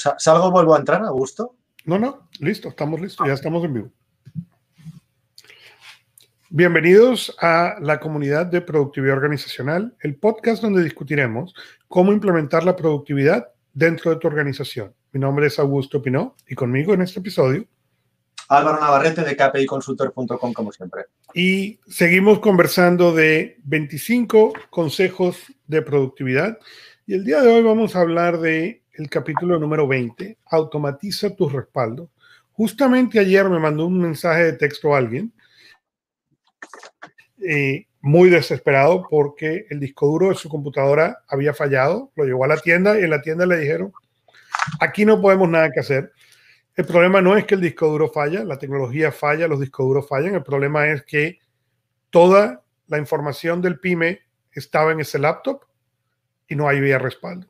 ¿Salgo 0.00 0.46
o 0.46 0.50
vuelvo 0.50 0.74
a 0.74 0.78
entrar, 0.78 1.02
Augusto? 1.04 1.56
No, 1.84 1.98
no, 1.98 2.28
listo, 2.38 2.70
estamos 2.70 3.00
listos, 3.00 3.26
ya 3.26 3.34
estamos 3.34 3.62
en 3.64 3.74
vivo. 3.74 3.90
Bienvenidos 6.48 7.36
a 7.38 7.76
la 7.80 8.00
comunidad 8.00 8.46
de 8.46 8.62
productividad 8.62 9.16
organizacional, 9.16 9.94
el 10.00 10.16
podcast 10.16 10.62
donde 10.62 10.82
discutiremos 10.82 11.54
cómo 11.86 12.12
implementar 12.12 12.64
la 12.64 12.76
productividad 12.76 13.48
dentro 13.74 14.10
de 14.10 14.16
tu 14.16 14.26
organización. 14.26 14.94
Mi 15.12 15.20
nombre 15.20 15.48
es 15.48 15.58
Augusto 15.58 16.00
Pinó 16.00 16.34
y 16.48 16.54
conmigo 16.54 16.94
en 16.94 17.02
este 17.02 17.20
episodio. 17.20 17.66
Álvaro 18.48 18.80
Navarrete 18.80 19.22
de 19.22 19.36
kpiconsultor.com 19.36 20.52
como 20.54 20.72
siempre. 20.72 21.04
Y 21.34 21.78
seguimos 21.86 22.40
conversando 22.40 23.12
de 23.12 23.58
25 23.64 24.54
consejos 24.70 25.36
de 25.66 25.82
productividad 25.82 26.58
y 27.06 27.14
el 27.14 27.24
día 27.24 27.42
de 27.42 27.52
hoy 27.52 27.62
vamos 27.62 27.94
a 27.94 28.00
hablar 28.00 28.38
de 28.38 28.80
el 29.00 29.08
capítulo 29.08 29.58
número 29.58 29.88
20, 29.88 30.36
automatiza 30.50 31.34
tus 31.34 31.52
respaldos. 31.52 32.10
Justamente 32.52 33.18
ayer 33.18 33.48
me 33.48 33.58
mandó 33.58 33.86
un 33.86 33.98
mensaje 33.98 34.44
de 34.44 34.52
texto 34.52 34.94
a 34.94 34.98
alguien 34.98 35.32
eh, 37.42 37.86
muy 38.02 38.28
desesperado 38.28 39.06
porque 39.08 39.66
el 39.70 39.80
disco 39.80 40.06
duro 40.06 40.28
de 40.28 40.34
su 40.34 40.50
computadora 40.50 41.22
había 41.28 41.54
fallado, 41.54 42.12
lo 42.14 42.24
llevó 42.24 42.44
a 42.44 42.48
la 42.48 42.58
tienda 42.58 43.00
y 43.00 43.04
en 43.04 43.10
la 43.10 43.22
tienda 43.22 43.46
le 43.46 43.58
dijeron, 43.58 43.92
aquí 44.80 45.06
no 45.06 45.20
podemos 45.20 45.48
nada 45.48 45.70
que 45.70 45.80
hacer. 45.80 46.12
El 46.76 46.84
problema 46.84 47.22
no 47.22 47.36
es 47.36 47.46
que 47.46 47.54
el 47.54 47.62
disco 47.62 47.88
duro 47.88 48.08
falla, 48.08 48.44
la 48.44 48.58
tecnología 48.58 49.10
falla, 49.12 49.48
los 49.48 49.60
discos 49.60 49.86
duros 49.86 50.06
fallan, 50.06 50.34
el 50.34 50.42
problema 50.42 50.88
es 50.88 51.04
que 51.04 51.38
toda 52.10 52.62
la 52.86 52.98
información 52.98 53.62
del 53.62 53.80
PyME 53.80 54.20
estaba 54.52 54.92
en 54.92 55.00
ese 55.00 55.18
laptop 55.18 55.62
y 56.46 56.54
no 56.54 56.68
había 56.68 56.98
respaldo. 56.98 57.46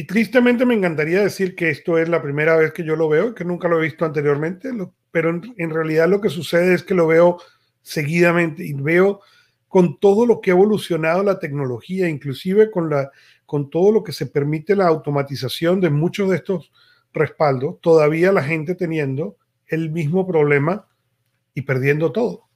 Y 0.00 0.04
tristemente 0.04 0.64
me 0.64 0.74
encantaría 0.74 1.20
decir 1.20 1.56
que 1.56 1.70
esto 1.70 1.98
es 1.98 2.08
la 2.08 2.22
primera 2.22 2.56
vez 2.56 2.72
que 2.72 2.84
yo 2.84 2.94
lo 2.94 3.08
veo, 3.08 3.34
que 3.34 3.44
nunca 3.44 3.66
lo 3.66 3.80
he 3.80 3.82
visto 3.82 4.04
anteriormente, 4.04 4.70
pero 5.10 5.28
en, 5.28 5.70
realidad 5.70 6.08
lo 6.08 6.20
que 6.20 6.28
sucede 6.28 6.72
es 6.72 6.84
que 6.84 6.94
lo 6.94 7.08
veo 7.08 7.38
seguidamente 7.82 8.64
y 8.64 8.74
veo 8.74 9.22
con 9.66 9.98
todo 9.98 10.24
lo 10.24 10.40
que 10.40 10.52
ha 10.52 10.54
evolucionado 10.54 11.24
la 11.24 11.40
tecnología, 11.40 12.08
inclusive 12.08 12.70
con, 12.70 12.88
la, 12.88 13.10
con 13.44 13.70
todo 13.70 13.90
lo 13.90 14.04
que 14.04 14.12
se 14.12 14.26
permite 14.26 14.76
la 14.76 14.86
automatización 14.86 15.80
de 15.80 15.90
muchos 15.90 16.30
de 16.30 16.36
estos 16.36 16.70
respaldos, 17.12 17.80
todavía 17.80 18.30
la 18.30 18.44
gente 18.44 18.76
teniendo 18.76 19.36
el 19.66 19.90
mismo 19.90 20.24
problema 20.28 20.86
y 21.54 21.62
perdiendo 21.62 22.12
todo. 22.12 22.48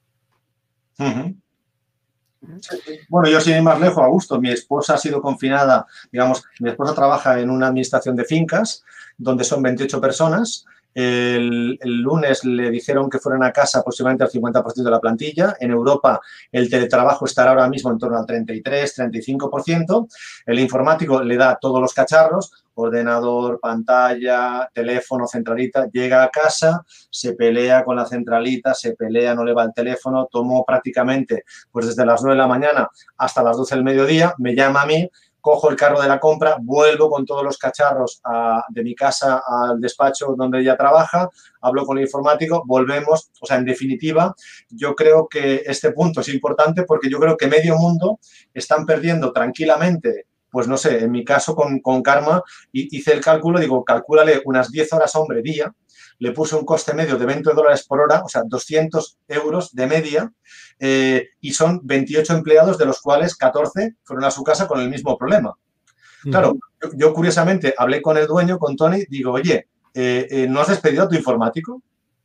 Bueno, 3.08 3.28
yo 3.28 3.40
sin 3.40 3.62
más 3.62 3.80
lejos, 3.80 4.04
a. 4.08 4.40
Mi 4.40 4.50
esposa 4.50 4.94
ha 4.94 4.98
sido 4.98 5.20
confinada, 5.20 5.86
digamos, 6.10 6.42
mi 6.60 6.70
esposa 6.70 6.94
trabaja 6.94 7.38
en 7.40 7.50
una 7.50 7.68
administración 7.68 8.16
de 8.16 8.24
fincas 8.24 8.84
donde 9.16 9.44
son 9.44 9.62
28 9.62 10.00
personas 10.00 10.66
el, 10.94 11.78
lunes 11.82 12.44
le 12.44 12.70
dijeron 12.70 13.08
que 13.08 13.18
fueran 13.18 13.42
a 13.44 13.52
casa 13.52 13.80
aproximadamente 13.80 14.24
al 14.24 14.30
50% 14.30 14.82
de 14.82 14.90
la 14.90 15.00
plantilla. 15.00 15.56
En 15.58 15.70
Europa 15.70 16.20
el 16.50 16.68
teletrabajo 16.68 17.24
estará 17.24 17.50
ahora 17.50 17.68
mismo 17.68 17.90
en 17.90 17.98
torno 17.98 18.18
al 18.18 18.26
33-35%. 18.26 20.08
El 20.46 20.58
informático 20.58 21.22
le 21.22 21.36
da 21.36 21.58
todos 21.60 21.80
los 21.80 21.94
cacharros, 21.94 22.64
ordenador, 22.74 23.60
pantalla, 23.60 24.68
teléfono, 24.72 25.26
centralita, 25.26 25.88
llega 25.92 26.22
a 26.22 26.30
casa, 26.30 26.84
se 27.10 27.34
pelea 27.34 27.84
con 27.84 27.96
la 27.96 28.06
centralita, 28.06 28.74
se 28.74 28.94
pelea, 28.94 29.34
no 29.34 29.44
le 29.44 29.52
va 29.52 29.64
el 29.64 29.74
teléfono, 29.74 30.28
tomó 30.30 30.64
prácticamente 30.64 31.44
pues 31.70 31.86
desde 31.86 32.06
las 32.06 32.22
9 32.22 32.34
de 32.34 32.42
la 32.42 32.48
mañana 32.48 32.88
hasta 33.16 33.42
las 33.42 33.56
12 33.56 33.74
del 33.74 33.84
mediodía, 33.84 34.34
me 34.38 34.54
llama 34.54 34.82
a 34.82 34.86
mí, 34.86 35.08
cojo 35.42 35.68
el 35.68 35.76
carro 35.76 36.00
de 36.00 36.08
la 36.08 36.18
compra, 36.18 36.56
vuelvo 36.58 37.10
con 37.10 37.26
todos 37.26 37.44
los 37.44 37.58
cacharros 37.58 38.22
de 38.70 38.82
mi 38.82 38.94
casa 38.94 39.42
al 39.46 39.80
despacho 39.80 40.34
donde 40.38 40.60
ella 40.60 40.76
trabaja, 40.76 41.28
hablo 41.60 41.84
con 41.84 41.98
el 41.98 42.04
informático, 42.04 42.62
volvemos. 42.64 43.30
O 43.40 43.46
sea, 43.46 43.58
en 43.58 43.66
definitiva, 43.66 44.34
yo 44.70 44.94
creo 44.94 45.28
que 45.28 45.62
este 45.66 45.90
punto 45.90 46.20
es 46.20 46.28
importante 46.28 46.84
porque 46.84 47.10
yo 47.10 47.18
creo 47.18 47.36
que 47.36 47.48
medio 47.48 47.76
mundo 47.76 48.20
están 48.54 48.86
perdiendo 48.86 49.32
tranquilamente 49.32 50.28
pues 50.52 50.68
no 50.68 50.76
sé, 50.76 51.02
en 51.02 51.10
mi 51.10 51.24
caso 51.24 51.56
con, 51.56 51.80
con 51.80 52.02
Karma 52.02 52.42
hice 52.72 53.14
el 53.14 53.22
cálculo, 53.22 53.58
digo, 53.58 53.82
calcúlale 53.84 54.42
unas 54.44 54.70
10 54.70 54.92
horas 54.92 55.16
hombre 55.16 55.40
día, 55.40 55.74
le 56.18 56.32
puse 56.32 56.54
un 56.54 56.66
coste 56.66 56.92
medio 56.92 57.16
de 57.16 57.24
20 57.24 57.54
dólares 57.54 57.84
por 57.88 58.00
hora, 58.00 58.22
o 58.22 58.28
sea, 58.28 58.42
200 58.46 59.18
euros 59.28 59.74
de 59.74 59.86
media, 59.86 60.30
eh, 60.78 61.30
y 61.40 61.52
son 61.52 61.80
28 61.82 62.34
empleados, 62.34 62.76
de 62.76 62.84
los 62.84 63.00
cuales 63.00 63.34
14 63.34 63.96
fueron 64.04 64.24
a 64.26 64.30
su 64.30 64.44
casa 64.44 64.68
con 64.68 64.78
el 64.80 64.90
mismo 64.90 65.16
problema. 65.16 65.54
Claro, 66.22 66.54
yo, 66.94 67.12
curiosamente 67.12 67.74
hablé 67.76 68.00
con 68.00 68.16
el 68.18 68.28
dueño, 68.28 68.58
con 68.58 68.76
Tony, 68.76 69.04
digo, 69.08 69.32
oye, 69.32 69.66
eh, 69.94 70.28
eh, 70.30 70.46
¿no 70.48 70.60
has 70.60 70.68
despedido 70.68 71.04
a 71.04 71.08
tu 71.08 71.16
informático? 71.16 71.82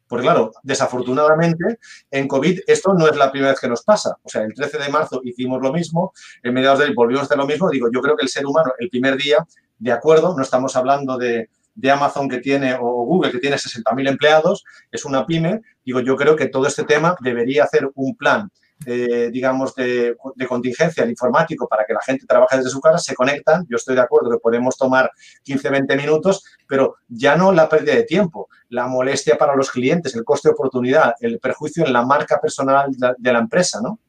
Porque 0.08 0.24
claro, 0.24 0.52
desafortunadamente 0.64 1.80
en 2.12 2.28
COVID 2.28 2.62
esto 2.68 2.94
no 2.94 3.08
es 3.08 3.16
la 3.16 3.32
primera 3.32 3.52
vez 3.52 3.60
que 3.60 3.68
nos 3.68 3.84
pasa. 3.84 4.18
O 4.24 4.30
sea, 4.30 4.44
el 4.44 4.54
13 4.54 4.78
de 4.78 4.90
marzo 4.90 5.22
hicimos 5.24 5.62
lo 5.62 5.74
mismo, 5.74 6.14
en 6.44 6.54
mediados 6.54 6.80
de 6.80 6.86
abril 6.86 6.96
volvimos 6.96 7.24
a 7.24 7.26
hacer 7.26 7.38
lo 7.38 7.48
mismo. 7.48 7.70
Digo, 7.70 7.90
yo 7.94 8.02
creo 8.02 8.16
que 8.16 8.24
el 8.24 8.30
ser 8.30 8.46
humano 8.46 8.72
el 8.80 8.90
primer 8.90 9.18
día, 9.18 9.46
de 9.80 9.92
acuerdo, 9.92 10.36
no 10.36 10.42
estamos 10.42 10.76
hablando 10.76 11.18
de, 11.18 11.50
de 11.78 11.92
Amazon 11.92 12.28
que 12.28 12.40
tiene 12.40 12.74
o 12.74 13.06
Google 13.06 13.32
que 13.32 13.38
tiene 13.38 13.56
60.000 13.56 14.10
empleados, 14.10 14.66
es 14.92 15.06
una 15.06 15.26
pyme, 15.26 15.62
digo, 15.86 16.00
yo 16.02 16.16
creo 16.16 16.36
que 16.36 16.48
todo 16.48 16.66
este 16.66 16.84
tema 16.84 17.16
debería 17.22 17.66
hacer 17.66 17.88
un 17.94 18.16
plan, 18.16 18.50
eh, 18.88 19.30
digamos, 19.32 19.76
de, 19.76 20.18
contingencia 20.50 21.04
al 21.04 21.12
informático 21.12 21.68
para 21.68 21.86
que 21.86 21.94
la 21.94 22.02
gente 22.02 22.26
trabaje 22.26 22.58
desde 22.58 22.72
su 22.72 22.82
casa, 22.82 22.98
se 22.98 23.14
conectan, 23.14 23.68
yo 23.70 23.76
estoy 23.76 23.94
de 23.94 24.02
acuerdo 24.02 24.32
que 24.32 24.40
podemos 24.40 24.76
tomar 24.76 25.12
15, 25.44 25.70
20 25.70 25.96
minutos, 25.98 26.44
pero 26.68 26.96
ya 27.08 27.36
no 27.38 27.52
la 27.52 27.70
pérdida 27.70 27.94
de 27.94 28.04
tiempo, 28.04 28.47
la 28.70 28.88
molestia 28.88 29.38
para 29.38 29.56
los 29.56 29.72
clientes, 29.72 30.16
el 30.16 30.24
coste 30.24 30.50
de 30.50 30.54
oportunidad, 30.54 31.14
el 31.20 31.40
perjuicio 31.40 31.86
en 31.86 31.94
la 31.94 32.06
marca 32.06 32.40
personal 32.40 32.90
de 33.18 33.34
la 33.34 33.40
empresa, 33.40 33.80
¿no? 33.82 34.00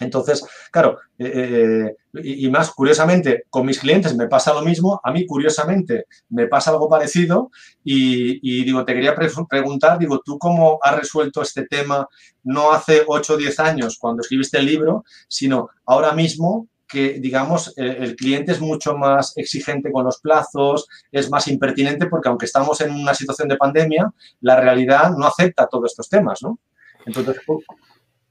Entonces, 0.00 0.44
claro, 0.70 0.98
eh, 1.18 1.86
eh, 2.14 2.22
y, 2.22 2.50
más 2.50 2.70
curiosamente, 2.70 3.44
con 3.48 3.64
mis 3.64 3.78
clientes 3.78 4.16
me 4.16 4.26
pasa 4.26 4.52
lo 4.52 4.62
mismo, 4.62 5.00
a 5.02 5.12
mí 5.12 5.26
curiosamente 5.26 6.06
me 6.28 6.46
pasa 6.46 6.70
algo 6.70 6.88
parecido 6.88 7.50
y, 7.84 8.64
digo, 8.64 8.84
te 8.84 8.94
quería 8.94 9.14
preguntar, 9.14 9.98
digo, 9.98 10.20
¿tú 10.24 10.38
cómo 10.38 10.78
has 10.82 10.98
resuelto 10.98 11.42
este 11.42 11.66
tema 11.66 12.06
no 12.42 12.72
hace 12.72 13.02
8 13.06 13.34
o 13.34 13.36
10 13.36 13.60
años 13.60 13.98
cuando 13.98 14.22
escribiste 14.22 14.58
el 14.58 14.66
libro, 14.66 15.04
sino 15.28 15.70
ahora 15.86 16.12
mismo 16.12 16.68
que, 16.92 17.14
digamos, 17.20 17.72
el 17.76 18.14
cliente 18.14 18.52
es 18.52 18.60
mucho 18.60 18.96
más 18.96 19.32
exigente 19.36 19.90
con 19.90 20.04
los 20.04 20.20
plazos, 20.20 20.86
es 21.10 21.30
más 21.30 21.48
impertinente 21.48 22.06
porque 22.06 22.28
aunque 22.28 22.46
estamos 22.46 22.80
en 22.82 22.92
una 22.92 23.14
situación 23.14 23.48
de 23.48 23.56
pandemia, 23.56 24.12
la 24.42 24.60
realidad 24.60 25.12
no 25.16 25.26
acepta 25.26 25.66
todos 25.66 25.90
estos 25.90 26.08
temas, 26.08 26.42
¿no? 26.42 26.58
Entonces, 27.06 27.36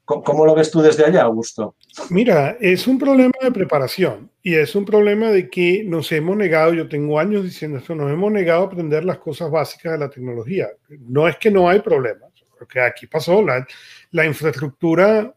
¿Cómo 0.06 0.46
lo 0.46 0.56
ves 0.56 0.70
tú 0.72 0.82
desde 0.82 1.06
allá, 1.06 1.24
Augusto? 1.24 1.76
Mira, 2.10 2.58
es 2.60 2.86
un 2.88 2.98
problema 2.98 3.34
de 3.42 3.52
preparación 3.52 4.30
y 4.42 4.56
es 4.56 4.76
un 4.76 4.84
problema 4.84 5.30
de 5.30 5.50
que 5.50 5.84
nos 5.86 6.12
hemos 6.12 6.36
negado, 6.36 6.74
yo 6.74 6.90
tengo 6.90 7.18
años 7.20 7.44
diciendo 7.44 7.78
esto, 7.78 7.96
nos 7.96 8.12
hemos 8.12 8.32
negado 8.32 8.64
a 8.64 8.66
aprender 8.66 9.06
las 9.06 9.20
cosas 9.20 9.50
básicas 9.50 9.94
de 9.94 10.00
la 10.00 10.10
tecnología. 10.10 10.68
No 10.90 11.28
es 11.28 11.38
que 11.38 11.50
no 11.50 11.70
hay 11.70 11.80
problemas, 11.80 12.30
porque 12.58 12.82
aquí 12.82 13.08
pasó, 13.08 13.42
la, 13.42 13.66
la 14.12 14.26
infraestructura 14.26 15.34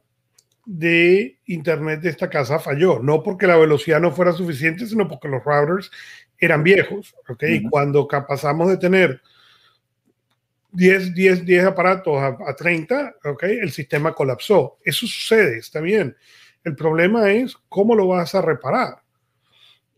de 0.67 1.39
Internet 1.47 2.01
de 2.01 2.11
esta 2.11 2.31
casa 2.31 2.59
falló, 2.59 3.01
no 3.01 3.23
porque 3.23 3.47
la 3.47 3.57
velocidad 3.57 4.01
no 4.01 4.13
fuera 4.13 4.33
suficiente, 4.33 4.87
sino 4.87 5.09
porque 5.09 5.29
los 5.29 5.45
routers 5.45 5.91
eran 6.39 6.63
viejos, 6.63 7.15
¿ok? 7.29 7.43
Y 7.49 7.69
cuando 7.69 8.09
pasamos 8.09 8.69
de 8.69 8.77
tener 8.77 9.21
10, 10.73 11.15
10, 11.15 11.45
10 11.45 11.65
aparatos 11.67 12.21
a, 12.21 12.55
30, 12.57 13.15
okay, 13.25 13.59
el 13.59 13.71
sistema 13.71 14.13
colapsó. 14.13 14.79
Eso 14.85 15.07
sucede, 15.07 15.59
está 15.59 15.81
bien. 15.81 16.17
El 16.65 16.75
problema 16.75 17.31
es 17.31 17.57
cómo 17.69 17.95
lo 17.95 18.09
vas 18.09 18.35
a 18.35 18.43
reparar. 18.43 19.03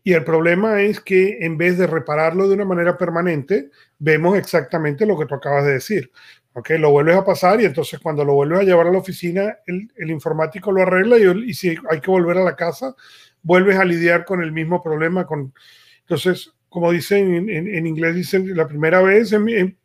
Y 0.03 0.13
el 0.13 0.23
problema 0.23 0.81
es 0.83 1.01
que 1.01 1.39
en 1.41 1.57
vez 1.57 1.77
de 1.77 1.87
repararlo 1.87 2.47
de 2.47 2.53
una 2.53 2.63
manera 2.63 2.97
permanente, 2.97 3.71
vemos 3.99 4.37
exactamente 4.37 5.05
lo 5.05 5.17
que 5.17 5.25
tú 5.25 5.35
acabas 5.35 5.65
de 5.65 5.73
decir. 5.73 6.11
Okay, 6.57 6.79
lo 6.79 6.89
vuelves 6.89 7.15
a 7.15 7.23
pasar 7.23 7.61
y 7.61 7.65
entonces 7.65 7.99
cuando 7.99 8.25
lo 8.25 8.33
vuelves 8.33 8.61
a 8.61 8.63
llevar 8.63 8.87
a 8.87 8.91
la 8.91 8.97
oficina, 8.97 9.57
el, 9.67 9.91
el 9.95 10.09
informático 10.09 10.71
lo 10.71 10.81
arregla 10.81 11.19
y, 11.19 11.49
y, 11.49 11.53
si 11.53 11.75
hay 11.87 12.01
que 12.01 12.09
volver 12.09 12.35
a 12.39 12.43
la 12.43 12.55
casa, 12.55 12.95
vuelves 13.43 13.77
a 13.77 13.85
lidiar 13.85 14.25
con 14.25 14.41
el 14.41 14.51
mismo 14.51 14.81
problema. 14.81 15.27
Con, 15.27 15.53
entonces, 15.99 16.51
como 16.67 16.91
dicen 16.91 17.31
en, 17.35 17.49
en, 17.51 17.67
en 17.75 17.85
inglés, 17.85 18.15
dicen 18.15 18.57
la 18.57 18.67
primera 18.67 19.03
vez, 19.03 19.31
en, 19.33 19.77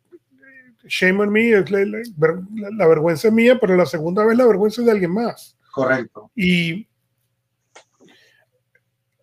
shame 0.87 1.21
on 1.21 1.31
me, 1.31 1.51
es 1.51 1.69
la, 1.69 2.87
vergüenza 2.87 3.27
es 3.27 3.33
mía, 3.35 3.59
pero 3.59 3.75
la 3.75 3.85
segunda 3.85 4.25
vez 4.25 4.35
la 4.35 4.47
vergüenza 4.47 4.81
es 4.81 4.85
de 4.87 4.91
alguien 4.93 5.11
más. 5.11 5.55
Correcto. 5.71 6.31
Y 6.35 6.87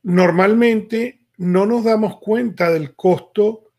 normalmente 0.04 1.26
no 1.36 1.66
nos 1.66 1.82
damos 1.82 2.20
cuenta 2.20 2.70
del 2.70 2.94
costo 2.94 3.69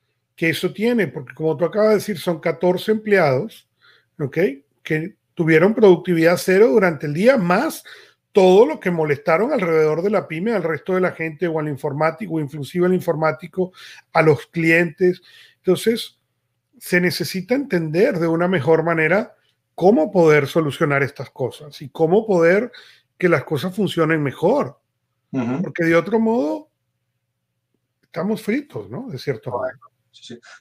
que 0.41 0.49
eso 0.49 0.73
tiene, 0.73 1.05
porque 1.05 1.35
como 1.35 1.55
tú 1.55 1.65
acabas 1.65 1.89
de 1.89 1.95
decir, 1.97 2.17
son 2.17 2.39
14 2.39 2.93
empleados, 2.93 3.69
¿ok? 4.17 4.37
Que 4.81 5.15
tuvieron 5.35 5.75
productividad 5.75 6.35
cero 6.37 6.69
durante 6.69 7.05
el 7.05 7.13
día, 7.13 7.37
más 7.37 7.83
todo 8.31 8.65
lo 8.65 8.79
que 8.79 8.89
molestaron 8.89 9.53
alrededor 9.53 10.01
de 10.01 10.09
la 10.09 10.27
pyme, 10.27 10.53
al 10.53 10.63
resto 10.63 10.95
de 10.95 11.01
la 11.01 11.11
gente 11.11 11.47
o 11.47 11.59
al 11.59 11.67
informático, 11.67 12.33
o 12.33 12.39
inclusive 12.39 12.87
al 12.87 12.95
informático, 12.95 13.71
a 14.13 14.23
los 14.23 14.47
clientes 14.47 15.21
Entonces, 15.57 16.19
se 16.79 16.99
necesita 16.99 17.53
entender 17.53 18.17
de 18.17 18.27
una 18.27 18.47
mejor 18.47 18.83
manera 18.83 19.35
cómo 19.75 20.11
poder 20.11 20.47
solucionar 20.47 21.03
estas 21.03 21.29
cosas 21.29 21.79
y 21.83 21.89
cómo 21.89 22.25
poder 22.25 22.71
que 23.15 23.29
las 23.29 23.43
cosas 23.43 23.75
funcionen 23.75 24.23
mejor. 24.23 24.79
Porque 25.61 25.83
de 25.83 25.95
otro 25.95 26.19
modo, 26.19 26.67
estamos 28.01 28.41
fritos, 28.41 28.89
¿no? 28.89 29.07
De 29.07 29.19
cierto 29.19 29.51
modo. 29.51 29.90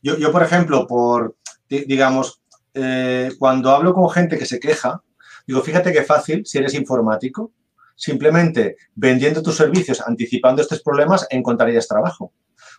Yo, 0.03 0.17
yo, 0.17 0.33
por 0.33 0.43
ejemplo, 0.43 0.87
por, 0.87 1.37
digamos, 1.69 2.41
eh, 2.75 3.31
cuando 3.39 3.71
hablo 3.71 3.95
con 3.95 4.09
gente 4.11 4.39
que 4.39 4.47
se 4.47 4.61
queja, 4.61 5.03
digo, 5.47 5.61
fíjate 5.61 5.93
qué 5.93 6.03
fácil 6.03 6.47
si 6.47 6.59
eres 6.59 6.75
informático, 6.75 7.53
simplemente 7.97 8.77
vendiendo 8.95 9.43
tus 9.43 9.57
servicios, 9.57 10.03
anticipando 10.07 10.63
estos 10.63 10.83
problemas, 10.83 11.27
encontrarías 11.31 11.89
trabajo. 11.89 12.33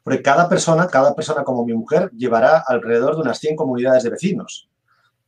Porque 0.04 0.22
cada 0.22 0.50
persona, 0.50 0.88
cada 0.88 1.14
persona 1.14 1.44
como 1.44 1.66
mi 1.66 1.74
mujer, 1.74 2.10
llevará 2.12 2.64
alrededor 2.66 3.16
de 3.16 3.22
unas 3.22 3.38
100 3.40 3.56
comunidades 3.56 4.04
de 4.04 4.10
vecinos 4.10 4.71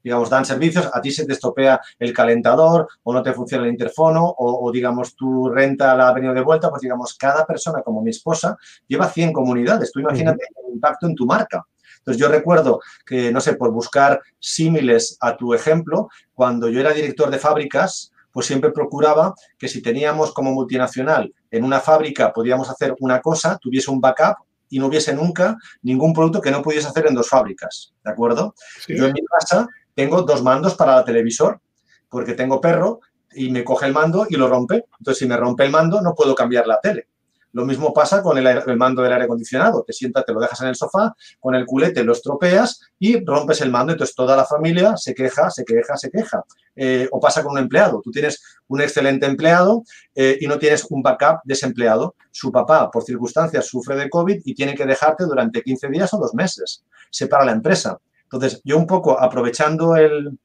digamos, 0.04 0.30
dan 0.30 0.46
servicios, 0.46 0.90
a 0.92 1.02
ti 1.02 1.12
se 1.12 1.26
te 1.26 1.34
estropea 1.34 1.80
el 2.00 2.14
calentador 2.14 2.88
o 3.04 3.14
no 3.14 3.24
te 3.24 3.34
funciona 3.34 3.64
el 3.64 3.72
interfono 3.72 4.36
o, 4.38 4.72
digamos, 4.72 5.16
tu 5.16 5.50
renta 5.50 5.96
la 5.96 6.10
ha 6.10 6.14
venido 6.14 6.34
de 6.34 6.42
vuelta, 6.42 6.70
pues 6.70 6.82
digamos, 6.82 7.16
cada 7.16 7.46
persona 7.46 7.82
como 7.82 8.02
mi 8.02 8.10
esposa 8.10 8.58
lleva 8.88 9.08
100 9.08 9.34
comunidades. 9.34 9.92
Tú 9.92 10.00
imagínate 10.00 10.46
el 10.68 10.74
impacto 10.74 11.08
en 11.08 11.16
tu 11.16 11.26
marca. 11.26 11.66
Entonces, 12.00 12.20
yo 12.20 12.28
recuerdo 12.28 12.82
que, 13.06 13.32
no 13.32 13.40
sé, 13.40 13.54
por 13.56 13.72
buscar 13.72 14.22
símiles 14.38 15.18
a 15.22 15.38
tu 15.38 15.54
ejemplo, 15.54 16.10
cuando 16.34 16.68
yo 16.68 16.82
era 16.82 16.92
director 16.92 17.30
de 17.30 17.40
fábricas, 17.40 18.12
pues 18.34 18.48
siempre 18.48 18.72
procuraba 18.72 19.34
que 19.58 19.70
si 19.70 19.82
teníamos 19.82 20.34
como 20.34 20.52
multinacional 20.52 21.32
en 21.52 21.64
una 21.64 21.80
fábrica 21.80 22.34
podíamos 22.34 22.70
hacer 22.70 22.96
una 23.00 23.22
cosa, 23.22 23.58
tuviese 23.62 23.92
un 23.92 24.02
backup 24.02 24.38
y 24.74 24.80
no 24.80 24.88
hubiese 24.88 25.14
nunca 25.14 25.56
ningún 25.84 26.14
producto 26.14 26.42
que 26.42 26.50
no 26.50 26.64
pudiese 26.64 26.88
hacer 26.88 27.06
en 27.06 27.14
dos 27.14 27.30
fábricas, 27.30 27.94
¿de 28.04 28.12
acuerdo? 28.12 28.56
Yo 28.88 29.06
en 29.06 29.14
mi 29.14 29.24
casa 29.26 29.68
tengo 29.94 30.24
dos 30.24 30.42
mandos 30.42 30.74
para 30.74 30.98
el 30.98 31.06
televisor, 31.06 31.62
porque 32.10 32.34
tengo 32.34 32.60
perro 32.60 33.02
y 33.36 33.52
me 33.52 33.64
coge 33.64 33.86
el 33.86 33.94
mando 33.94 34.26
y 34.28 34.36
lo 34.36 34.48
rompe. 34.48 34.86
Entonces, 34.98 35.20
si 35.20 35.28
me 35.28 35.38
rompe 35.38 35.64
el 35.66 35.70
mando, 35.70 36.02
no 36.02 36.16
puedo 36.16 36.34
cambiar 36.34 36.66
la 36.66 36.80
tele. 36.82 37.08
Lo 37.54 37.66
mismo 37.66 37.94
pasa 37.94 38.24
con 38.24 38.38
el, 38.38 38.78
mando 38.78 39.04
del 39.04 39.14
aire 39.14 39.26
acondicionado. 39.26 39.84
Te 39.86 39.94
sientas, 39.94 40.26
te 40.26 40.34
lo 40.34 40.40
dejas 40.40 40.60
en 40.62 40.70
el 40.70 40.76
sofá, 40.76 41.16
con 41.40 41.54
el 41.54 41.66
culete 41.66 42.04
lo 42.04 42.14
estropeas 42.14 42.82
y 42.98 43.24
rompes 43.24 43.62
el 43.62 43.72
mando. 43.72 43.94
Entonces 43.94 44.16
toda 44.16 44.36
la 44.36 44.44
familia 44.44 44.98
se 44.98 45.14
queja, 45.14 45.52
se 45.52 45.64
queja, 45.64 45.96
se 45.96 46.10
queja. 46.10 46.44
Eh, 46.76 47.08
o 47.12 47.20
pasa 47.20 47.44
con 47.44 47.52
un 47.54 47.60
empleado. 47.60 48.02
Tú 48.04 48.10
tienes 48.10 48.42
un 48.68 48.82
excelente 48.82 49.28
empleado 49.28 49.84
eh, 50.16 50.38
y 50.42 50.48
no 50.48 50.58
tienes 50.58 50.86
un 50.90 51.04
backup 51.04 51.42
desempleado. 51.44 52.16
Su 52.32 52.52
papá, 52.52 52.90
por 52.90 53.04
circunstancias, 53.04 53.68
sufre 53.68 53.96
de 53.96 54.10
COVID 54.10 54.42
y 54.44 54.56
tiene 54.56 54.74
que 54.74 54.88
dejarte 54.88 55.26
durante 55.26 55.62
15 55.62 55.90
días 55.90 56.12
o 56.16 56.18
dos 56.18 56.34
meses. 56.34 56.84
Se 57.12 57.28
para 57.28 57.46
la 57.46 57.52
empresa. 57.52 58.00
Entonces, 58.24 58.62
yo 58.64 58.78
un 58.78 58.88
poco 58.88 59.20
aprovechando 59.20 59.96
el, 59.96 60.40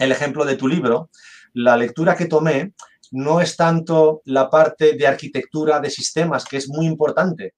el 0.00 0.12
ejemplo 0.12 0.44
de 0.44 0.56
tu 0.56 0.66
libro, 0.66 1.10
la 1.52 1.76
lectura 1.76 2.16
que 2.16 2.26
tomé 2.26 2.72
no 3.10 3.40
es 3.40 3.56
tanto 3.56 4.22
la 4.24 4.48
parte 4.48 4.94
de 4.94 5.06
arquitectura 5.06 5.80
de 5.80 5.90
sistemas, 5.90 6.44
que 6.44 6.56
es 6.56 6.68
muy 6.68 6.86
importante, 6.86 7.54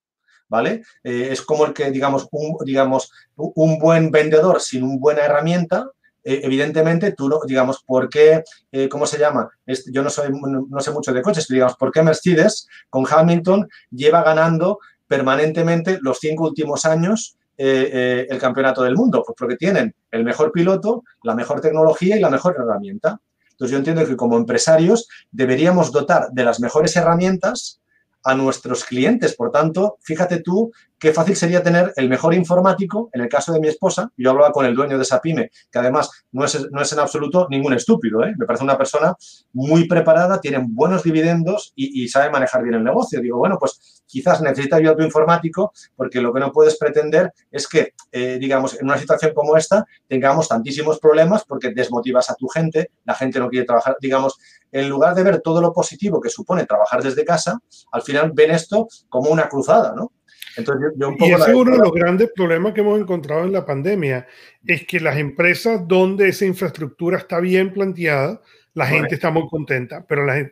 ¿vale? 0.48 0.82
Eh, 1.02 1.28
es 1.30 1.42
como 1.42 1.66
el 1.66 1.72
que, 1.72 1.90
digamos 1.90 2.28
un, 2.30 2.56
digamos, 2.64 3.10
un 3.36 3.78
buen 3.78 4.10
vendedor 4.10 4.60
sin 4.60 4.82
una 4.82 4.98
buena 4.98 5.22
herramienta, 5.22 5.86
eh, 6.24 6.40
evidentemente 6.44 7.12
tú, 7.12 7.28
no, 7.28 7.40
digamos, 7.46 7.82
¿por 7.84 8.08
qué, 8.08 8.42
eh, 8.70 8.88
cómo 8.88 9.06
se 9.06 9.18
llama? 9.18 9.48
yo 9.90 10.02
no, 10.02 10.10
soy, 10.10 10.30
no 10.30 10.80
sé 10.80 10.90
mucho 10.90 11.12
de 11.12 11.22
coches, 11.22 11.46
pero 11.48 11.56
digamos, 11.56 11.76
¿por 11.76 11.90
qué 11.90 12.02
Mercedes 12.02 12.68
con 12.88 13.04
Hamilton 13.10 13.68
lleva 13.90 14.22
ganando 14.22 14.78
permanentemente 15.08 15.98
los 16.00 16.18
cinco 16.20 16.44
últimos 16.44 16.84
años 16.84 17.36
el 17.56 18.38
campeonato 18.38 18.82
del 18.82 18.96
mundo? 18.96 19.22
Pues 19.24 19.36
porque 19.38 19.56
tienen 19.56 19.94
el 20.10 20.24
mejor 20.24 20.52
piloto, 20.52 21.02
la 21.22 21.34
mejor 21.34 21.60
tecnología 21.60 22.16
y 22.16 22.20
la 22.20 22.30
mejor 22.30 22.56
herramienta. 22.58 23.20
Entonces 23.52 23.72
yo 23.72 23.78
entiendo 23.78 24.06
que 24.06 24.16
como 24.16 24.36
empresarios 24.36 25.08
deberíamos 25.30 25.92
dotar 25.92 26.28
de 26.32 26.44
las 26.44 26.60
mejores 26.60 26.96
herramientas 26.96 27.80
a 28.24 28.34
nuestros 28.34 28.84
clientes. 28.84 29.34
Por 29.34 29.50
tanto, 29.50 29.98
fíjate 30.02 30.40
tú 30.40 30.72
qué 31.02 31.12
fácil 31.12 31.34
sería 31.34 31.64
tener 31.64 31.92
el 31.96 32.08
mejor 32.08 32.32
informático, 32.32 33.10
en 33.12 33.22
el 33.22 33.28
caso 33.28 33.52
de 33.52 33.58
mi 33.58 33.66
esposa, 33.66 34.12
yo 34.16 34.30
hablaba 34.30 34.52
con 34.52 34.64
el 34.66 34.72
dueño 34.72 34.96
de 34.96 35.02
esa 35.02 35.20
pyme, 35.20 35.50
que 35.68 35.78
además 35.80 36.08
no 36.30 36.44
es, 36.44 36.54
en 36.54 36.98
absoluto 37.00 37.48
ningún 37.50 37.72
estúpido, 37.72 38.22
¿eh? 38.22 38.32
me 38.38 38.46
parece 38.46 38.62
una 38.62 38.78
persona 38.78 39.12
muy 39.52 39.88
preparada, 39.88 40.40
tiene 40.40 40.64
buenos 40.64 41.02
dividendos 41.02 41.72
y, 41.74 42.06
sabe 42.06 42.30
manejar 42.30 42.62
bien 42.62 42.76
el 42.76 42.84
negocio. 42.84 43.20
Digo, 43.20 43.38
bueno, 43.38 43.56
pues 43.58 44.04
quizás 44.06 44.40
necesita 44.42 44.76
ayuda 44.76 44.94
tu 44.94 45.02
informático 45.02 45.72
porque 45.96 46.20
lo 46.20 46.32
que 46.32 46.38
no 46.38 46.52
puedes 46.52 46.76
pretender 46.78 47.32
es 47.50 47.66
que, 47.66 47.94
eh, 48.12 48.38
digamos, 48.38 48.78
en 48.78 48.86
una 48.86 48.98
situación 48.98 49.32
como 49.34 49.56
esta 49.56 49.84
tengamos 50.06 50.48
tantísimos 50.48 51.00
problemas 51.00 51.44
porque 51.44 51.70
desmotivas 51.70 52.30
a 52.30 52.36
tu 52.36 52.46
gente, 52.46 52.92
la 53.04 53.14
gente 53.14 53.40
no 53.40 53.48
quiere 53.48 53.66
trabajar, 53.66 53.96
digamos, 54.00 54.38
en 54.70 54.88
lugar 54.88 55.16
de 55.16 55.24
ver 55.24 55.40
todo 55.40 55.60
lo 55.60 55.72
positivo 55.72 56.20
que 56.20 56.28
supone 56.28 56.64
trabajar 56.64 57.02
desde 57.02 57.24
casa, 57.24 57.58
al 57.90 58.02
final 58.02 58.30
ven 58.32 58.52
esto 58.52 58.86
como 59.08 59.30
una 59.30 59.48
cruzada, 59.48 59.94
¿no? 59.96 60.12
Y 60.56 61.32
ese 61.32 61.50
es 61.50 61.56
uno 61.56 61.72
de 61.72 61.78
los 61.78 61.92
grandes 61.92 62.30
problemas 62.34 62.74
que 62.74 62.82
hemos 62.82 63.00
encontrado 63.00 63.44
en 63.44 63.52
la 63.52 63.64
pandemia, 63.64 64.26
es 64.66 64.86
que 64.86 65.00
las 65.00 65.16
empresas 65.16 65.86
donde 65.88 66.28
esa 66.28 66.44
infraestructura 66.44 67.18
está 67.18 67.40
bien 67.40 67.72
planteada, 67.72 68.40
la 68.74 68.86
gente 68.86 69.14
está 69.14 69.30
muy 69.30 69.48
contenta, 69.48 70.04
pero 70.06 70.26
las 70.26 70.46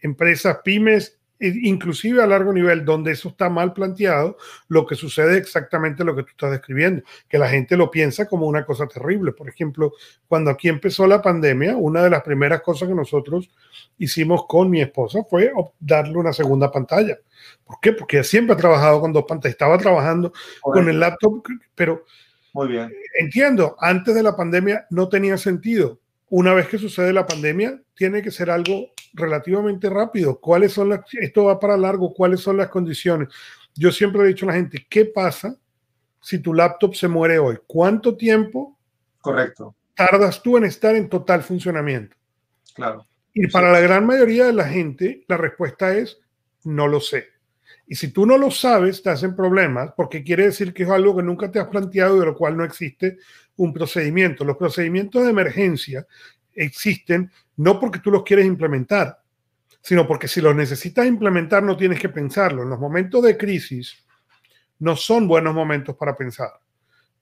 empresas 0.00 0.58
pymes, 0.64 1.19
inclusive 1.40 2.22
a 2.22 2.26
largo 2.26 2.52
nivel, 2.52 2.84
donde 2.84 3.12
eso 3.12 3.30
está 3.30 3.48
mal 3.48 3.72
planteado, 3.72 4.36
lo 4.68 4.86
que 4.86 4.94
sucede 4.94 5.32
es 5.32 5.38
exactamente 5.38 6.04
lo 6.04 6.14
que 6.14 6.22
tú 6.22 6.30
estás 6.30 6.50
describiendo, 6.50 7.02
que 7.28 7.38
la 7.38 7.48
gente 7.48 7.76
lo 7.76 7.90
piensa 7.90 8.26
como 8.26 8.46
una 8.46 8.64
cosa 8.64 8.86
terrible. 8.86 9.32
Por 9.32 9.48
ejemplo, 9.48 9.92
cuando 10.28 10.50
aquí 10.50 10.68
empezó 10.68 11.06
la 11.06 11.22
pandemia, 11.22 11.76
una 11.76 12.02
de 12.02 12.10
las 12.10 12.22
primeras 12.22 12.60
cosas 12.62 12.88
que 12.88 12.94
nosotros 12.94 13.50
hicimos 13.98 14.46
con 14.46 14.70
mi 14.70 14.80
esposa 14.80 15.24
fue 15.28 15.52
darle 15.80 16.16
una 16.16 16.32
segunda 16.32 16.70
pantalla 16.70 17.18
¿Por 17.64 17.80
qué? 17.80 17.92
Porque 17.92 18.24
siempre 18.24 18.54
ha 18.54 18.58
trabajado 18.58 19.00
con 19.00 19.12
dos 19.12 19.24
pantallas. 19.26 19.54
Estaba 19.54 19.78
trabajando 19.78 20.32
con 20.60 20.88
el 20.88 21.00
laptop, 21.00 21.42
pero 21.74 22.04
Muy 22.52 22.68
bien. 22.68 22.92
entiendo, 23.18 23.76
antes 23.78 24.14
de 24.14 24.22
la 24.22 24.36
pandemia 24.36 24.86
no 24.90 25.08
tenía 25.08 25.36
sentido. 25.36 25.99
Una 26.30 26.54
vez 26.54 26.68
que 26.68 26.78
sucede 26.78 27.12
la 27.12 27.26
pandemia, 27.26 27.82
tiene 27.94 28.22
que 28.22 28.30
ser 28.30 28.50
algo 28.50 28.92
relativamente 29.12 29.90
rápido. 29.90 30.40
¿Cuáles 30.40 30.72
son 30.72 30.88
las, 30.88 31.00
esto 31.20 31.44
va 31.44 31.58
para 31.58 31.76
largo, 31.76 32.14
cuáles 32.14 32.40
son 32.40 32.56
las 32.56 32.68
condiciones? 32.68 33.28
Yo 33.74 33.90
siempre 33.90 34.22
he 34.22 34.28
dicho 34.28 34.46
a 34.46 34.48
la 34.48 34.54
gente, 34.54 34.86
¿qué 34.88 35.06
pasa 35.06 35.56
si 36.20 36.38
tu 36.38 36.54
laptop 36.54 36.94
se 36.94 37.08
muere 37.08 37.38
hoy? 37.38 37.58
¿Cuánto 37.66 38.16
tiempo 38.16 38.78
Correcto. 39.20 39.74
tardas 39.94 40.40
tú 40.40 40.56
en 40.56 40.64
estar 40.64 40.94
en 40.94 41.08
total 41.08 41.42
funcionamiento? 41.42 42.16
Claro. 42.74 43.06
Y 43.34 43.48
para 43.48 43.72
la 43.72 43.80
gran 43.80 44.06
mayoría 44.06 44.46
de 44.46 44.52
la 44.52 44.68
gente, 44.68 45.24
la 45.26 45.36
respuesta 45.36 45.96
es 45.96 46.18
no 46.64 46.86
lo 46.86 47.00
sé. 47.00 47.26
Y 47.86 47.96
si 47.96 48.12
tú 48.12 48.24
no 48.24 48.38
lo 48.38 48.52
sabes, 48.52 48.96
estás 48.96 49.24
en 49.24 49.34
problemas 49.34 49.92
porque 49.96 50.22
quiere 50.22 50.44
decir 50.44 50.72
que 50.72 50.84
es 50.84 50.90
algo 50.90 51.16
que 51.16 51.24
nunca 51.24 51.50
te 51.50 51.58
has 51.58 51.66
planteado 51.66 52.16
y 52.16 52.20
de 52.20 52.26
lo 52.26 52.36
cual 52.36 52.56
no 52.56 52.64
existe 52.64 53.18
un 53.60 53.74
procedimiento. 53.74 54.44
Los 54.44 54.56
procedimientos 54.56 55.22
de 55.22 55.30
emergencia 55.30 56.06
existen 56.54 57.30
no 57.56 57.78
porque 57.78 57.98
tú 57.98 58.10
los 58.10 58.22
quieres 58.22 58.46
implementar, 58.46 59.20
sino 59.82 60.06
porque 60.06 60.28
si 60.28 60.40
los 60.40 60.54
necesitas 60.56 61.06
implementar 61.06 61.62
no 61.62 61.76
tienes 61.76 62.00
que 62.00 62.08
pensarlo. 62.08 62.62
En 62.62 62.70
los 62.70 62.80
momentos 62.80 63.22
de 63.22 63.36
crisis 63.36 64.02
no 64.78 64.96
son 64.96 65.28
buenos 65.28 65.54
momentos 65.54 65.94
para 65.94 66.16
pensar. 66.16 66.52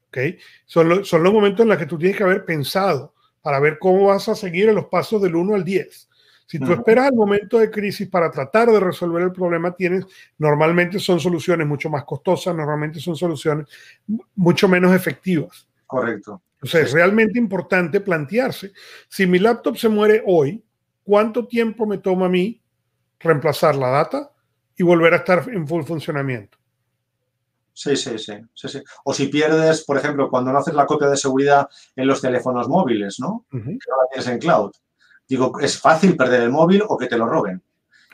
¿okay? 0.09 0.39
Son, 0.65 1.05
son 1.05 1.23
los 1.25 1.33
momentos 1.33 1.65
en 1.65 1.71
los 1.71 1.79
que 1.79 1.87
tú 1.87 1.99
tienes 1.99 2.17
que 2.17 2.23
haber 2.23 2.45
pensado 2.45 3.15
para 3.43 3.59
ver 3.59 3.79
cómo 3.81 4.07
vas 4.07 4.29
a 4.29 4.37
seguir 4.37 4.69
en 4.69 4.77
los 4.77 4.87
pasos 4.87 5.21
del 5.21 5.35
1 5.35 5.57
al 5.57 5.65
10. 5.65 6.09
Si 6.47 6.59
tú 6.59 6.73
esperas 6.73 7.09
al 7.09 7.15
momento 7.15 7.59
de 7.59 7.71
crisis 7.71 8.09
para 8.09 8.31
tratar 8.31 8.71
de 8.71 8.81
resolver 8.81 9.23
el 9.23 9.33
problema, 9.33 9.77
tienes, 9.77 10.07
normalmente 10.39 10.99
son 10.99 11.21
soluciones 11.21 11.67
mucho 11.67 11.91
más 11.91 12.05
costosas, 12.05 12.57
normalmente 12.57 13.01
son 13.01 13.17
soluciones 13.17 13.67
mucho 14.35 14.67
menos 14.67 14.95
efectivas. 14.95 15.68
Correcto. 15.89 16.43
O 16.63 16.67
sea, 16.67 16.83
es 16.83 16.93
realmente 16.93 17.39
importante 17.39 18.01
plantearse, 18.01 18.73
si 19.09 19.27
mi 19.27 19.39
laptop 19.39 19.77
se 19.77 19.89
muere 19.89 20.23
hoy, 20.27 20.63
¿cuánto 21.03 21.47
tiempo 21.47 21.87
me 21.87 21.99
toma 21.99 22.27
a 22.27 22.29
mí 22.29 22.61
reemplazar 23.19 23.75
la 23.75 23.89
data 23.89 24.31
y 24.77 24.83
volver 24.83 25.15
a 25.15 25.19
estar 25.19 25.49
en 25.49 25.67
full 25.67 25.83
funcionamiento? 25.85 26.59
Sí, 27.73 27.97
sí, 27.97 28.19
sí, 28.19 28.35
sí, 28.55 28.69
sí. 28.69 28.83
O 29.05 29.15
si 29.15 29.29
pierdes, 29.29 29.85
por 29.85 29.97
ejemplo, 29.97 30.29
cuando 30.29 30.53
no 30.53 30.59
haces 30.59 30.75
la 30.75 30.85
copia 30.85 31.09
de 31.09 31.17
seguridad 31.17 31.69
en 31.95 32.07
los 32.07 32.21
teléfonos 32.21 32.69
móviles, 32.69 33.19
¿no? 33.21 33.47
Que 33.51 33.59
no 33.59 33.73
la 33.73 34.09
tienes 34.11 34.29
en 34.29 34.39
cloud. 34.39 34.73
Digo, 35.29 35.59
es 35.61 35.79
fácil 35.81 36.17
perder 36.17 36.43
el 36.43 36.51
móvil 36.51 36.83
o 36.87 36.99
que 36.99 37.07
te 37.07 37.17
lo 37.17 37.27
roben. 37.27 37.63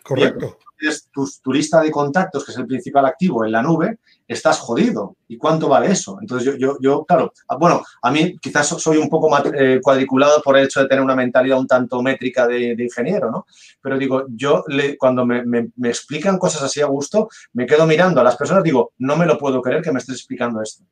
Correcto. 0.04 0.58
tienes 0.78 1.08
tu, 1.10 1.50
lista 1.50 1.80
de 1.80 1.90
contactos, 1.90 2.44
que 2.44 2.52
es 2.52 2.58
el 2.58 2.66
principal 2.66 3.06
activo, 3.06 3.42
en 3.42 3.52
la 3.52 3.62
nube, 3.62 4.00
estás 4.28 4.58
jodido. 4.58 5.16
¿Y 5.28 5.38
cuánto 5.38 5.66
vale 5.66 5.90
eso? 5.90 6.18
Entonces, 6.20 6.46
yo, 6.46 6.56
yo, 6.58 6.76
yo 6.78 7.04
claro, 7.06 7.32
ah, 7.48 7.56
bueno, 7.56 7.82
a 8.02 8.10
mí 8.10 8.36
quizás 8.38 8.68
soy 8.68 8.98
un 8.98 9.08
poco 9.08 9.34
eh, 9.54 9.80
cuadriculado 9.82 10.42
por 10.42 10.58
el 10.58 10.66
hecho 10.66 10.80
de 10.80 10.88
tener 10.88 11.02
una 11.02 11.16
mentalidad 11.16 11.58
un 11.58 11.66
tanto 11.66 12.02
métrica 12.02 12.46
de, 12.46 12.76
ingeniero, 12.78 13.30
¿no? 13.30 13.46
Pero 13.80 13.96
digo, 13.96 14.24
yo 14.28 14.62
le, 14.68 14.98
cuando 14.98 15.24
me, 15.24 15.42
me, 15.42 15.88
explican 15.88 16.38
cosas 16.38 16.62
así 16.62 16.82
a 16.82 16.86
gusto, 16.86 17.30
me 17.54 17.64
quedo 17.64 17.86
mirando 17.86 18.20
a 18.20 18.24
las 18.24 18.36
personas, 18.36 18.62
digo, 18.62 18.92
no 18.98 19.16
me 19.16 19.24
lo 19.24 19.38
puedo 19.38 19.62
creer 19.62 19.80
que 19.80 19.90
me 19.90 20.00
estés 20.00 20.16
explicando 20.16 20.60
esto. 20.60 20.84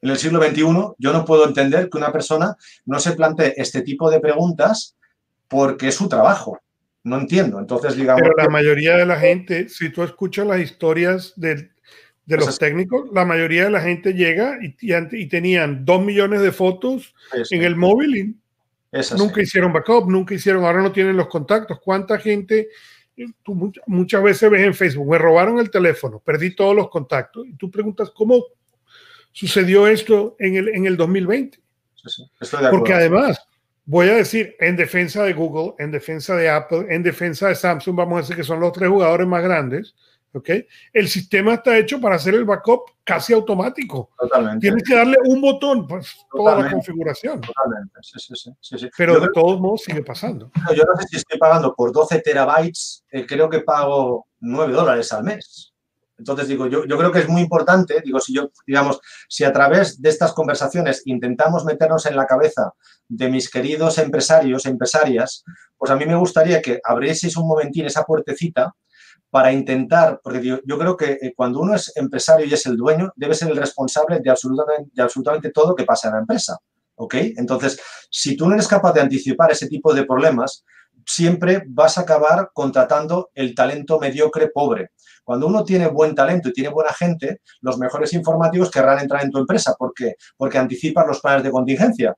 en 0.00 0.10
el 0.10 0.16
siglo 0.16 0.40
XXI, 0.40 0.62
yo 0.96 1.12
no 1.12 1.24
puedo 1.24 1.44
entender 1.44 1.90
que 1.90 1.98
una 1.98 2.12
persona 2.12 2.56
no 2.86 3.00
se 3.00 3.12
plantee 3.12 3.54
este 3.56 3.82
tipo 3.82 4.08
de 4.12 4.20
preguntas 4.20 4.96
porque 5.48 5.88
es 5.88 5.96
su 5.96 6.08
trabajo. 6.08 6.61
No 7.04 7.18
entiendo. 7.18 7.58
Entonces, 7.58 7.96
digamos. 7.96 8.22
Pero 8.22 8.34
la 8.36 8.48
mayoría 8.48 8.96
de 8.96 9.06
la 9.06 9.18
gente, 9.18 9.68
si 9.68 9.90
tú 9.90 10.02
escuchas 10.02 10.46
las 10.46 10.60
historias 10.60 11.32
de, 11.36 11.70
de 12.26 12.36
los 12.36 12.58
técnicos, 12.58 13.10
la 13.12 13.24
mayoría 13.24 13.64
de 13.64 13.70
la 13.70 13.80
gente 13.80 14.12
llega 14.12 14.58
y, 14.62 14.76
y, 14.80 15.28
tenían 15.28 15.84
dos 15.84 16.04
millones 16.04 16.40
de 16.42 16.52
fotos 16.52 17.14
en 17.50 17.62
el 17.62 17.74
móvil 17.76 18.16
y 18.16 18.36
nunca 19.16 19.42
hicieron 19.42 19.72
backup, 19.72 20.08
nunca 20.08 20.34
hicieron, 20.34 20.64
ahora 20.64 20.82
no 20.82 20.92
tienen 20.92 21.16
los 21.16 21.28
contactos. 21.28 21.80
¿Cuánta 21.80 22.18
gente? 22.18 22.68
Tú 23.42 23.72
muchas 23.86 24.22
veces 24.22 24.50
ves 24.50 24.62
en 24.62 24.74
Facebook, 24.74 25.10
me 25.10 25.18
robaron 25.18 25.58
el 25.58 25.70
teléfono, 25.70 26.22
perdí 26.24 26.54
todos 26.54 26.76
los 26.76 26.88
contactos. 26.88 27.46
Y 27.46 27.54
tú 27.54 27.70
preguntas, 27.70 28.10
¿cómo 28.14 28.44
sucedió 29.32 29.88
esto 29.88 30.36
en 30.38 30.56
el, 30.56 30.68
en 30.68 30.86
el 30.86 30.96
2020? 30.96 31.58
Porque 32.70 32.94
además, 32.94 33.44
voy 33.84 34.08
a 34.08 34.14
decir, 34.14 34.56
en 34.60 34.76
defensa 34.76 35.24
de 35.24 35.32
Google, 35.32 35.74
en 35.78 35.90
defensa 35.90 36.36
de 36.36 36.48
Apple, 36.48 36.86
en 36.88 37.02
defensa 37.02 37.48
de 37.48 37.54
Samsung, 37.54 37.96
vamos 37.96 38.18
a 38.18 38.20
decir 38.20 38.36
que 38.36 38.44
son 38.44 38.60
los 38.60 38.72
tres 38.72 38.88
jugadores 38.88 39.26
más 39.26 39.42
grandes, 39.42 39.94
¿ok? 40.32 40.50
El 40.92 41.08
sistema 41.08 41.54
está 41.54 41.76
hecho 41.76 42.00
para 42.00 42.16
hacer 42.16 42.34
el 42.34 42.44
backup 42.44 42.82
casi 43.04 43.32
automático. 43.32 44.10
Totalmente. 44.18 44.60
Tienes 44.60 44.84
que 44.84 44.94
darle 44.94 45.16
un 45.24 45.40
botón, 45.40 45.86
pues 45.86 46.16
toda 46.30 46.62
la 46.62 46.70
configuración. 46.70 47.40
Totalmente, 47.40 47.98
sí, 48.02 48.34
sí, 48.34 48.78
sí. 48.78 48.90
Pero 48.96 49.20
de 49.20 49.28
todos 49.32 49.60
modos 49.60 49.82
sigue 49.82 50.02
pasando. 50.02 50.50
yo 50.74 50.84
no 50.84 50.96
sé 51.00 51.08
si 51.08 51.16
estoy 51.16 51.38
pagando 51.38 51.74
por 51.74 51.92
12 51.92 52.20
terabytes, 52.20 53.04
eh, 53.10 53.26
creo 53.26 53.48
que 53.48 53.60
pago 53.60 54.26
9 54.40 54.72
dólares 54.72 55.12
al 55.12 55.24
mes. 55.24 55.71
Entonces, 56.22 56.46
digo, 56.46 56.68
yo, 56.68 56.84
yo 56.86 56.96
creo 56.96 57.10
que 57.10 57.18
es 57.18 57.28
muy 57.28 57.42
importante, 57.42 58.00
digo, 58.04 58.20
si 58.20 58.32
yo, 58.32 58.52
digamos, 58.64 59.00
si 59.28 59.42
a 59.42 59.52
través 59.52 60.00
de 60.00 60.08
estas 60.08 60.32
conversaciones 60.32 61.02
intentamos 61.04 61.64
meternos 61.64 62.06
en 62.06 62.14
la 62.14 62.26
cabeza 62.26 62.74
de 63.08 63.28
mis 63.28 63.50
queridos 63.50 63.98
empresarios, 63.98 64.64
empresarias, 64.66 65.42
pues 65.76 65.90
a 65.90 65.96
mí 65.96 66.06
me 66.06 66.14
gustaría 66.14 66.62
que 66.62 66.80
abrieseis 66.84 67.36
un 67.36 67.48
momentín 67.48 67.86
esa 67.86 68.04
puertecita 68.04 68.72
para 69.30 69.50
intentar, 69.50 70.20
porque 70.22 70.44
yo, 70.44 70.78
creo 70.78 70.96
que 70.96 71.18
eh, 71.20 71.32
cuando 71.34 71.58
uno 71.58 71.74
es 71.74 71.90
empresario 71.96 72.46
y 72.46 72.54
es 72.54 72.64
el 72.66 72.76
dueño, 72.76 73.12
debe 73.16 73.34
ser 73.34 73.50
el 73.50 73.56
responsable 73.56 74.20
de 74.20 74.30
absolutamente, 74.30 74.90
de 74.94 75.02
absolutamente 75.02 75.50
todo 75.50 75.74
que 75.74 75.84
pasa 75.84 76.06
en 76.06 76.14
la 76.14 76.20
empresa. 76.20 76.56
¿Ok? 76.94 77.14
Entonces, 77.36 77.80
si 78.10 78.36
tú 78.36 78.46
no 78.46 78.54
eres 78.54 78.68
capaz 78.68 78.92
de 78.92 79.00
anticipar 79.00 79.50
ese 79.50 79.66
tipo 79.66 79.92
de 79.92 80.04
problemas, 80.04 80.64
siempre 81.06 81.62
vas 81.66 81.98
a 81.98 82.02
acabar 82.02 82.50
contratando 82.52 83.30
el 83.34 83.54
talento 83.54 83.98
mediocre 83.98 84.48
pobre. 84.48 84.90
Cuando 85.24 85.46
uno 85.46 85.64
tiene 85.64 85.88
buen 85.88 86.14
talento 86.14 86.48
y 86.48 86.52
tiene 86.52 86.70
buena 86.70 86.92
gente, 86.92 87.40
los 87.60 87.78
mejores 87.78 88.12
informativos 88.12 88.70
querrán 88.70 88.98
entrar 88.98 89.22
en 89.22 89.30
tu 89.30 89.38
empresa. 89.38 89.74
¿Por 89.78 89.92
qué? 89.94 90.16
Porque 90.36 90.58
anticipas 90.58 91.06
los 91.06 91.20
planes 91.20 91.44
de 91.44 91.50
contingencia. 91.50 92.16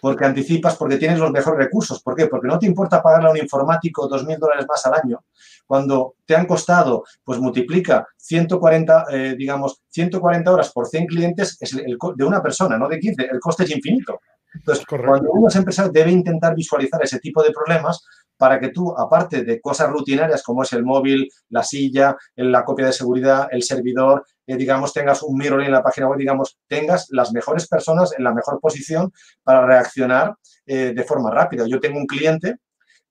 Porque 0.00 0.24
anticipas, 0.24 0.76
porque 0.76 0.98
tienes 0.98 1.18
los 1.18 1.30
mejores 1.30 1.58
recursos. 1.58 2.02
¿Por 2.02 2.14
qué? 2.14 2.26
Porque 2.26 2.48
no 2.48 2.58
te 2.58 2.66
importa 2.66 3.02
pagarle 3.02 3.28
a 3.28 3.32
un 3.32 3.38
informático 3.38 4.08
2.000 4.08 4.38
dólares 4.38 4.66
más 4.68 4.84
al 4.86 4.94
año. 4.94 5.24
Cuando 5.66 6.14
te 6.24 6.36
han 6.36 6.46
costado, 6.46 7.04
pues 7.24 7.38
multiplica 7.38 8.06
140, 8.16 9.06
eh, 9.10 9.34
digamos, 9.36 9.82
140 9.88 10.52
horas 10.52 10.72
por 10.72 10.86
100 10.86 11.06
clientes 11.06 11.56
es 11.60 11.72
el, 11.74 11.96
de 12.14 12.24
una 12.24 12.42
persona, 12.42 12.78
no 12.78 12.88
de 12.88 12.98
15. 12.98 13.28
El 13.30 13.40
coste 13.40 13.64
es 13.64 13.70
infinito. 13.70 14.20
Entonces, 14.54 14.84
cuando 14.86 15.30
uno 15.32 15.48
es 15.48 15.56
empresario, 15.56 15.92
debe 15.92 16.10
intentar 16.10 16.54
visualizar 16.54 17.02
ese 17.02 17.18
tipo 17.18 17.42
de 17.42 17.50
problemas 17.50 18.02
para 18.36 18.60
que 18.60 18.68
tú, 18.68 18.94
aparte 18.96 19.44
de 19.44 19.60
cosas 19.60 19.90
rutinarias 19.90 20.42
como 20.42 20.62
es 20.62 20.72
el 20.72 20.84
móvil, 20.84 21.28
la 21.50 21.62
silla, 21.62 22.16
la 22.36 22.64
copia 22.64 22.86
de 22.86 22.92
seguridad, 22.92 23.48
el 23.50 23.62
servidor, 23.62 24.24
eh, 24.46 24.56
digamos, 24.56 24.92
tengas 24.92 25.22
un 25.22 25.36
mirror 25.36 25.62
en 25.62 25.72
la 25.72 25.82
página 25.82 26.08
web, 26.08 26.18
digamos, 26.18 26.58
tengas 26.68 27.08
las 27.10 27.32
mejores 27.32 27.66
personas 27.66 28.12
en 28.16 28.24
la 28.24 28.34
mejor 28.34 28.60
posición 28.60 29.12
para 29.42 29.66
reaccionar 29.66 30.36
eh, 30.66 30.92
de 30.94 31.04
forma 31.04 31.30
rápida. 31.30 31.66
Yo 31.66 31.80
tengo 31.80 31.98
un 31.98 32.06
cliente 32.06 32.56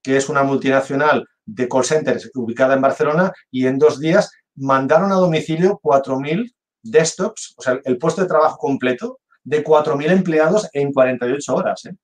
que 0.02 0.18
es 0.18 0.30
una 0.30 0.44
multinacional 0.44 1.28
de 1.46 1.68
call 1.68 1.84
centers 1.84 2.32
ubicada 2.34 2.74
en 2.76 2.82
Barcelona 2.82 3.32
y 3.52 3.68
en 3.68 3.78
dos 3.78 4.00
días 4.00 4.32
mandaron 4.56 5.12
a 5.12 5.16
domicilio 5.16 5.80
4.000 5.82 6.54
desktops, 6.82 7.56
o 7.58 7.62
sea, 7.62 7.80
el 7.84 7.98
puesto 7.98 8.22
de 8.22 8.28
trabajo 8.28 8.58
completo 8.58 9.20
de 9.44 9.64
4.000 9.64 10.12
empleados 10.12 10.70
en 10.74 10.92
48 10.92 11.56
horas. 11.56 11.86
¿eh? 11.86 11.96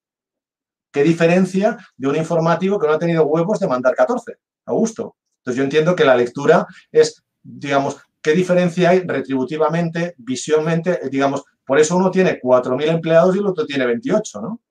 ¿Qué 0.91 1.03
diferencia 1.03 1.77
de 1.95 2.07
un 2.07 2.15
informático 2.15 2.79
que 2.79 2.87
no 2.87 2.93
ha 2.93 2.99
tenido 2.99 3.25
huevos 3.25 3.59
de 3.59 3.67
mandar 3.67 3.95
14? 3.95 4.33
A 4.65 4.73
gusto. 4.73 5.15
Entonces 5.39 5.57
yo 5.57 5.63
entiendo 5.63 5.95
que 5.95 6.05
la 6.05 6.15
lectura 6.15 6.67
es, 6.91 7.23
digamos, 7.41 7.97
¿qué 8.21 8.33
diferencia 8.33 8.91
hay 8.91 8.99
retributivamente, 8.99 10.13
visiónmente? 10.17 10.99
Digamos, 11.09 11.43
por 11.65 11.79
eso 11.79 11.95
uno 11.95 12.11
tiene 12.11 12.39
4.000 12.39 12.89
empleados 12.89 13.35
y 13.35 13.39
el 13.39 13.47
otro 13.47 13.65
tiene 13.65 13.85
28, 13.85 14.41
¿no? 14.41 14.61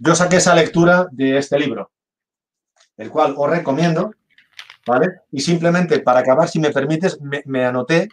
Yo 0.00 0.14
saqué 0.14 0.36
esa 0.36 0.54
lectura 0.54 1.08
de 1.10 1.38
este 1.38 1.58
libro, 1.58 1.90
el 2.98 3.10
cual 3.10 3.34
os 3.36 3.48
recomiendo, 3.48 4.12
¿vale? 4.86 5.22
Y 5.32 5.40
simplemente 5.40 6.00
para 6.00 6.20
acabar, 6.20 6.48
si 6.48 6.58
me 6.58 6.70
permites, 6.70 7.18
me, 7.22 7.42
me 7.46 7.64
anoté, 7.64 8.08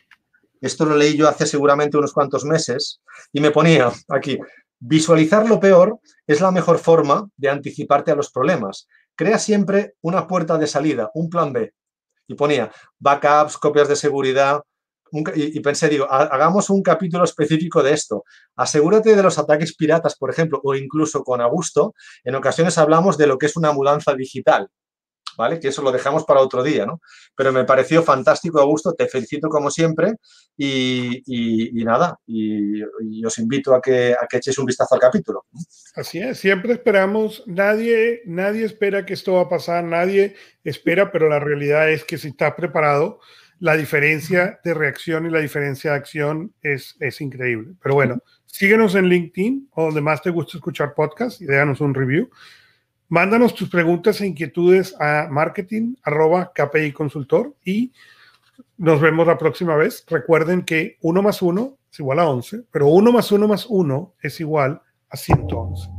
esto 0.61 0.85
lo 0.85 0.95
leí 0.95 1.17
yo 1.17 1.27
hace 1.27 1.45
seguramente 1.45 1.97
unos 1.97 2.13
cuantos 2.13 2.45
meses, 2.45 3.01
y 3.33 3.41
me 3.41 3.51
ponía 3.51 3.91
aquí, 4.07 4.39
Visualizar 4.79 5.47
lo 5.47 5.59
peor 5.59 5.99
es 6.27 6.41
la 6.41 6.51
mejor 6.51 6.77
forma 6.77 7.29
de 7.37 7.49
anticiparte 7.49 8.11
a 8.11 8.15
los 8.15 8.29
problemas. 8.29 8.87
Crea 9.15 9.39
siempre 9.39 9.95
una 10.01 10.27
puerta 10.27 10.57
de 10.57 10.67
salida, 10.67 11.09
un 11.13 11.29
plan 11.29 11.53
B. 11.53 11.73
Y 12.27 12.35
ponía 12.35 12.71
backups, 12.99 13.57
copias 13.57 13.87
de 13.87 13.95
seguridad. 13.95 14.61
Y, 15.35 15.59
pensé, 15.59 15.89
digo, 15.89 16.09
hagamos 16.09 16.69
un 16.69 16.81
capítulo 16.81 17.23
específico 17.23 17.83
de 17.83 17.93
esto. 17.93 18.23
Asegúrate 18.55 19.15
de 19.15 19.23
los 19.23 19.37
ataques 19.37 19.75
piratas, 19.75 20.15
por 20.15 20.29
ejemplo, 20.29 20.59
o 20.63 20.75
incluso 20.75 21.23
con 21.23 21.41
Augusto. 21.41 21.93
En 22.23 22.35
ocasiones 22.35 22.77
hablamos 22.77 23.17
de 23.17 23.27
lo 23.27 23.37
que 23.37 23.47
es 23.47 23.55
una 23.55 23.71
mudanza 23.71 24.13
digital. 24.13 24.69
¿vale? 25.37 25.59
Que 25.59 25.69
eso 25.69 25.81
lo 25.81 25.91
dejamos 25.91 26.23
para 26.25 26.41
otro 26.41 26.63
día, 26.63 26.85
¿no? 26.85 27.01
Pero 27.35 27.51
me 27.51 27.65
pareció 27.65 28.03
fantástico, 28.03 28.59
Augusto, 28.59 28.93
te 28.93 29.07
felicito 29.07 29.49
como 29.49 29.69
siempre 29.69 30.13
y, 30.57 31.71
nada, 31.83 32.17
y, 32.25 32.81
os 33.23 33.37
invito 33.39 33.73
a 33.73 33.81
que, 33.81 34.13
a 34.13 34.27
que 34.27 34.37
echéis 34.37 34.57
un 34.57 34.65
vistazo 34.65 34.95
al 34.95 35.01
capítulo. 35.01 35.45
Así 35.95 36.19
es, 36.19 36.39
siempre 36.39 36.73
esperamos, 36.73 37.43
nadie, 37.45 38.21
nadie 38.25 38.65
espera 38.65 39.05
que 39.05 39.13
esto 39.13 39.33
va 39.33 39.41
a 39.41 39.49
pasar, 39.49 39.83
nadie 39.83 40.35
espera, 40.63 41.11
pero 41.11 41.29
la 41.29 41.39
realidad 41.39 41.89
es 41.89 42.03
que 42.03 42.17
si 42.17 42.29
estás 42.29 42.53
preparado, 42.55 43.19
la 43.59 43.75
diferencia 43.75 44.59
de 44.63 44.73
reacción 44.73 45.25
y 45.25 45.29
la 45.29 45.39
diferencia 45.39 45.91
de 45.91 45.97
acción 45.97 46.53
es, 46.61 46.95
es 46.99 47.21
increíble. 47.21 47.73
Pero 47.81 47.95
bueno, 47.95 48.19
síguenos 48.45 48.95
en 48.95 49.05
LinkedIn 49.05 49.69
o 49.71 49.85
donde 49.85 50.01
más 50.01 50.21
te 50.21 50.29
gusta 50.29 50.57
escuchar 50.57 50.93
podcast 50.93 51.41
y 51.41 51.45
déjanos 51.45 51.81
un 51.81 51.93
review. 51.93 52.29
Mándanos 53.07 53.53
tus 53.53 53.69
preguntas 53.69 54.19
e 54.21 54.27
inquietudes 54.27 54.95
a 54.99 55.27
marketing 55.29 55.95
arroba 56.03 56.51
KPI 56.53 56.91
Consultor 56.91 57.55
y 57.63 57.93
nos 58.77 58.99
vemos 58.99 59.27
la 59.27 59.37
próxima 59.37 59.75
vez. 59.75 60.03
Recuerden 60.07 60.63
que 60.63 60.97
1 61.01 61.21
más 61.21 61.41
1 61.41 61.77
es 61.91 61.99
igual 61.99 62.19
a 62.19 62.27
11, 62.27 62.63
pero 62.71 62.87
1 62.87 63.11
más 63.11 63.31
1 63.31 63.47
más 63.47 63.65
1 63.69 64.15
es 64.21 64.39
igual 64.39 64.81
a 65.09 65.17
111. 65.17 65.94